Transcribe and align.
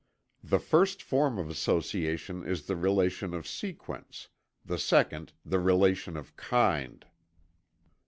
The 0.43 0.57
first 0.57 1.03
form 1.03 1.37
of 1.37 1.47
association 1.47 2.43
is 2.43 2.65
the 2.65 2.75
relation 2.75 3.35
of 3.35 3.47
sequence 3.47 4.29
the 4.65 4.79
second 4.79 5.33
the 5.45 5.59
relation 5.59 6.17
of 6.17 6.35
kind. 6.35 7.05